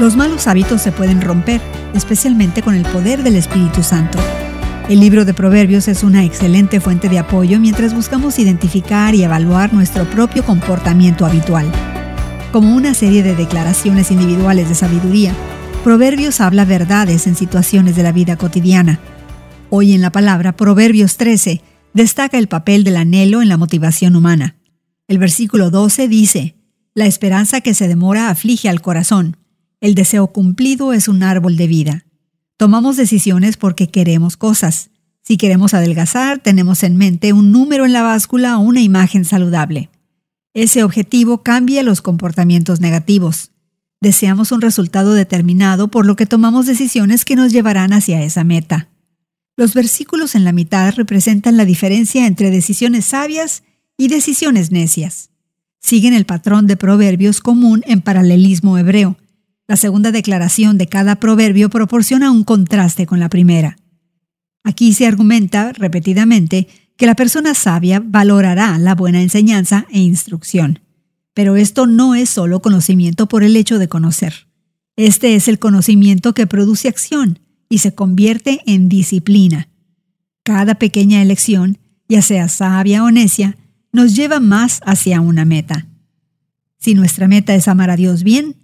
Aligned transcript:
Los 0.00 0.16
malos 0.16 0.48
hábitos 0.48 0.82
se 0.82 0.90
pueden 0.90 1.20
romper, 1.20 1.60
especialmente 1.94 2.62
con 2.62 2.74
el 2.74 2.82
poder 2.82 3.22
del 3.22 3.36
Espíritu 3.36 3.82
Santo. 3.82 4.18
El 4.88 5.00
libro 5.00 5.24
de 5.24 5.34
Proverbios 5.34 5.86
es 5.86 6.02
una 6.02 6.24
excelente 6.24 6.80
fuente 6.80 7.08
de 7.08 7.18
apoyo 7.18 7.60
mientras 7.60 7.94
buscamos 7.94 8.38
identificar 8.38 9.14
y 9.14 9.22
evaluar 9.22 9.72
nuestro 9.72 10.04
propio 10.10 10.44
comportamiento 10.44 11.24
habitual. 11.24 11.70
Como 12.52 12.74
una 12.74 12.92
serie 12.92 13.22
de 13.22 13.36
declaraciones 13.36 14.10
individuales 14.10 14.68
de 14.68 14.74
sabiduría, 14.74 15.32
Proverbios 15.84 16.40
habla 16.40 16.64
verdades 16.64 17.26
en 17.26 17.36
situaciones 17.36 17.94
de 17.94 18.02
la 18.02 18.12
vida 18.12 18.36
cotidiana. 18.36 18.98
Hoy 19.70 19.92
en 19.92 20.00
la 20.00 20.10
palabra 20.10 20.56
Proverbios 20.56 21.16
13 21.16 21.62
destaca 21.94 22.36
el 22.36 22.48
papel 22.48 22.82
del 22.82 22.96
anhelo 22.96 23.42
en 23.42 23.48
la 23.48 23.56
motivación 23.56 24.16
humana. 24.16 24.56
El 25.06 25.18
versículo 25.18 25.70
12 25.70 26.08
dice, 26.08 26.56
La 26.94 27.06
esperanza 27.06 27.60
que 27.60 27.74
se 27.74 27.86
demora 27.86 28.28
aflige 28.28 28.68
al 28.68 28.80
corazón. 28.80 29.36
El 29.84 29.94
deseo 29.94 30.28
cumplido 30.28 30.94
es 30.94 31.08
un 31.08 31.22
árbol 31.22 31.58
de 31.58 31.66
vida. 31.66 32.06
Tomamos 32.56 32.96
decisiones 32.96 33.58
porque 33.58 33.90
queremos 33.90 34.38
cosas. 34.38 34.88
Si 35.20 35.36
queremos 35.36 35.74
adelgazar, 35.74 36.38
tenemos 36.38 36.82
en 36.84 36.96
mente 36.96 37.34
un 37.34 37.52
número 37.52 37.84
en 37.84 37.92
la 37.92 38.00
báscula 38.00 38.56
o 38.56 38.62
una 38.62 38.80
imagen 38.80 39.26
saludable. 39.26 39.90
Ese 40.54 40.84
objetivo 40.84 41.42
cambia 41.42 41.82
los 41.82 42.00
comportamientos 42.00 42.80
negativos. 42.80 43.50
Deseamos 44.00 44.52
un 44.52 44.62
resultado 44.62 45.12
determinado 45.12 45.88
por 45.88 46.06
lo 46.06 46.16
que 46.16 46.24
tomamos 46.24 46.64
decisiones 46.64 47.26
que 47.26 47.36
nos 47.36 47.52
llevarán 47.52 47.92
hacia 47.92 48.22
esa 48.22 48.42
meta. 48.42 48.88
Los 49.54 49.74
versículos 49.74 50.34
en 50.34 50.44
la 50.44 50.52
mitad 50.52 50.94
representan 50.94 51.58
la 51.58 51.66
diferencia 51.66 52.26
entre 52.26 52.50
decisiones 52.50 53.04
sabias 53.04 53.64
y 53.98 54.08
decisiones 54.08 54.70
necias. 54.70 55.28
Siguen 55.78 56.14
el 56.14 56.24
patrón 56.24 56.66
de 56.66 56.78
proverbios 56.78 57.42
común 57.42 57.82
en 57.86 58.00
paralelismo 58.00 58.78
hebreo, 58.78 59.18
la 59.66 59.76
segunda 59.76 60.12
declaración 60.12 60.78
de 60.78 60.86
cada 60.86 61.16
proverbio 61.16 61.70
proporciona 61.70 62.30
un 62.30 62.44
contraste 62.44 63.06
con 63.06 63.20
la 63.20 63.28
primera. 63.28 63.76
Aquí 64.62 64.92
se 64.92 65.06
argumenta 65.06 65.72
repetidamente 65.72 66.68
que 66.96 67.06
la 67.06 67.14
persona 67.14 67.54
sabia 67.54 68.02
valorará 68.04 68.78
la 68.78 68.94
buena 68.94 69.20
enseñanza 69.20 69.86
e 69.90 70.00
instrucción. 70.00 70.80
Pero 71.34 71.56
esto 71.56 71.86
no 71.86 72.14
es 72.14 72.30
solo 72.30 72.60
conocimiento 72.60 73.26
por 73.26 73.42
el 73.42 73.56
hecho 73.56 73.78
de 73.78 73.88
conocer. 73.88 74.46
Este 74.96 75.34
es 75.34 75.48
el 75.48 75.58
conocimiento 75.58 76.32
que 76.34 76.46
produce 76.46 76.88
acción 76.88 77.40
y 77.68 77.78
se 77.78 77.94
convierte 77.94 78.60
en 78.66 78.88
disciplina. 78.88 79.68
Cada 80.44 80.76
pequeña 80.76 81.20
elección, 81.22 81.78
ya 82.08 82.22
sea 82.22 82.48
sabia 82.48 83.02
o 83.02 83.10
necia, 83.10 83.56
nos 83.92 84.14
lleva 84.14 84.38
más 84.38 84.80
hacia 84.84 85.20
una 85.20 85.44
meta. 85.44 85.86
Si 86.78 86.94
nuestra 86.94 87.26
meta 87.26 87.54
es 87.54 87.66
amar 87.66 87.90
a 87.90 87.96
Dios 87.96 88.22
bien, 88.22 88.56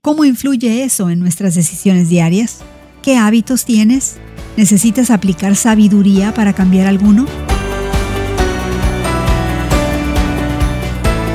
¿Cómo 0.00 0.24
influye 0.24 0.84
eso 0.84 1.10
en 1.10 1.18
nuestras 1.18 1.56
decisiones 1.56 2.08
diarias? 2.08 2.58
¿Qué 3.02 3.16
hábitos 3.16 3.64
tienes? 3.64 4.16
¿Necesitas 4.56 5.10
aplicar 5.10 5.56
sabiduría 5.56 6.32
para 6.32 6.52
cambiar 6.52 6.86
alguno? 6.86 7.26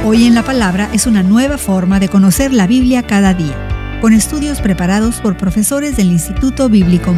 Hoy 0.05 0.25
en 0.25 0.33
la 0.33 0.43
Palabra 0.43 0.89
es 0.93 1.07
una 1.07 1.23
nueva 1.23 1.57
forma 1.57 1.99
de 1.99 2.07
conocer 2.07 2.53
la 2.53 2.67
Biblia 2.67 3.03
cada 3.03 3.33
día, 3.33 3.99
con 4.01 4.13
estudios 4.13 4.61
preparados 4.61 5.21
por 5.21 5.37
profesores 5.37 5.97
del 5.97 6.07
Instituto 6.07 6.69
Bíblico 6.69 7.13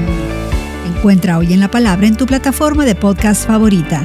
Encuentra 0.85 1.37
Hoy 1.37 1.53
en 1.53 1.59
la 1.59 1.69
Palabra 1.69 2.07
en 2.07 2.17
tu 2.17 2.25
plataforma 2.25 2.85
de 2.85 2.95
podcast 2.95 3.45
favorita. 3.45 4.03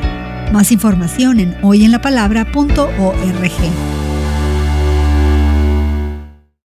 Más 0.53 0.73
información 0.73 1.41
en 1.41 1.57
hoyenlapalabra.org. 1.63 4.00